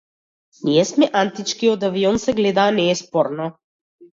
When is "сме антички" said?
0.91-1.69